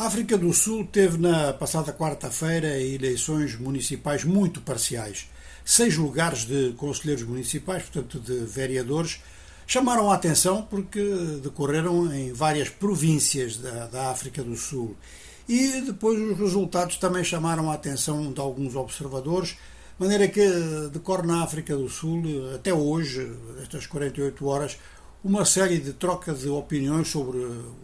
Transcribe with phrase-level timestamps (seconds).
[0.00, 5.28] A África do Sul teve na passada quarta-feira eleições municipais muito parciais.
[5.62, 9.20] Seis lugares de conselheiros municipais, portanto de vereadores,
[9.66, 11.02] chamaram a atenção porque
[11.42, 14.96] decorreram em várias províncias da, da África do Sul.
[15.46, 19.58] E depois os resultados também chamaram a atenção de alguns observadores, de
[19.98, 20.40] maneira que
[20.90, 22.22] decorre na África do Sul,
[22.54, 23.30] até hoje,
[23.62, 24.78] estas 48 horas,
[25.22, 27.36] uma série de troca de opiniões sobre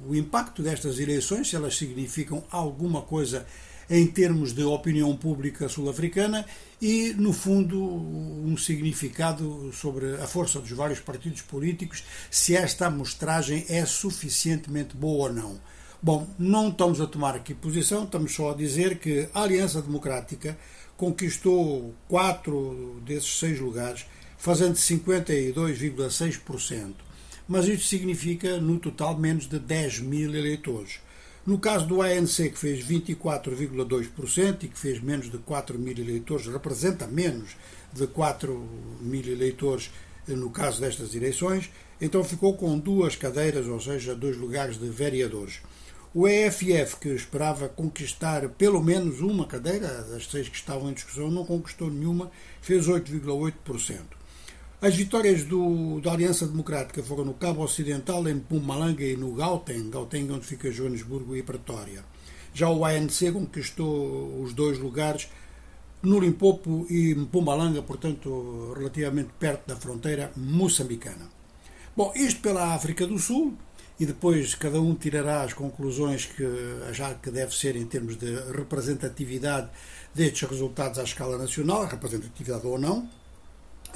[0.08, 3.44] o impacto destas eleições, se elas significam alguma coisa
[3.90, 6.46] em termos de opinião pública sul-africana
[6.80, 13.66] e, no fundo, um significado sobre a força dos vários partidos políticos, se esta amostragem
[13.68, 15.60] é suficientemente boa ou não.
[16.02, 20.56] Bom, não estamos a tomar aqui posição, estamos só a dizer que a Aliança Democrática
[20.96, 24.06] conquistou quatro desses seis lugares,
[24.38, 27.05] fazendo 52,6%
[27.48, 31.00] mas isto significa, no total, menos de 10 mil eleitores.
[31.46, 36.47] No caso do ANC, que fez 24,2% e que fez menos de 4 mil eleitores,
[36.47, 37.56] representa menos
[37.92, 38.69] de 4
[39.00, 39.91] mil eleitores
[40.27, 45.61] no caso destas eleições, então ficou com duas cadeiras, ou seja, dois lugares de vereadores.
[46.12, 51.30] O EFF, que esperava conquistar pelo menos uma cadeira, das seis que estavam em discussão,
[51.30, 52.30] não conquistou nenhuma,
[52.61, 54.00] fez 8,8%.
[54.78, 59.88] As vitórias do, da Aliança Democrática foram no Cabo Ocidental, em Pumalanga e no Gauteng,
[59.88, 62.05] Gauteng onde fica Joanesburgo e Pretória.
[62.52, 65.28] Já o ANC conquistou os dois lugares
[66.02, 71.27] no Limpopo e Pumalanga, portanto, relativamente perto da fronteira moçambicana.
[71.96, 73.55] Bom, isto pela África do Sul,
[73.98, 76.44] e depois cada um tirará as conclusões que
[76.90, 79.70] achar que deve ser em termos de representatividade
[80.14, 83.08] destes resultados à escala nacional, representatividade ou não.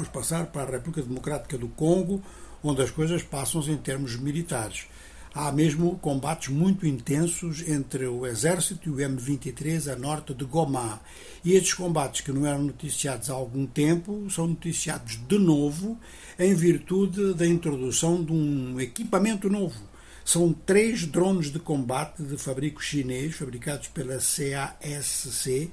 [0.01, 2.23] Vamos passar para a República Democrática do Congo,
[2.65, 4.87] onde as coisas passam-se em termos militares.
[5.35, 11.03] Há mesmo combates muito intensos entre o exército e o M23 a norte de Goma.
[11.45, 16.01] E estes combates, que não eram noticiados há algum tempo, são noticiados de novo
[16.39, 19.83] em virtude da introdução de um equipamento novo.
[20.25, 25.71] São três drones de combate de fabrico chinês, fabricados pela CASC,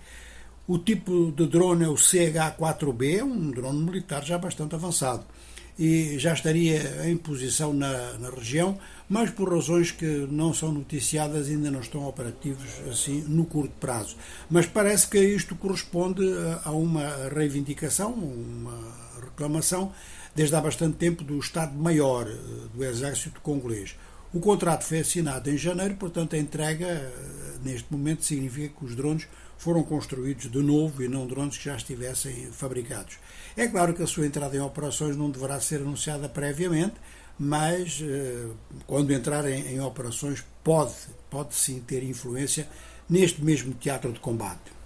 [0.67, 5.23] o tipo de drone é o CH-4B, um drone militar já bastante avançado.
[5.79, 11.47] E já estaria em posição na, na região, mas por razões que não são noticiadas
[11.47, 14.17] ainda não estão operativos assim no curto prazo.
[14.49, 16.23] Mas parece que isto corresponde
[16.63, 18.73] a uma reivindicação, uma
[19.23, 19.93] reclamação
[20.37, 22.35] desde há bastante tempo do Estado-Maior eh,
[22.73, 23.95] do Exército Congolês.
[24.37, 27.11] O contrato foi assinado em janeiro, portanto, a entrega eh,
[27.63, 29.27] neste momento significa que os drones
[29.57, 33.17] foram construídos de novo e não drones que já estivessem fabricados.
[33.57, 36.93] É claro que a sua entrada em operações não deverá ser anunciada previamente,
[37.39, 38.45] mas eh,
[38.85, 40.93] quando entrarem em operações pode,
[41.31, 42.69] pode sim ter influência
[43.09, 44.76] neste mesmo teatro de combate.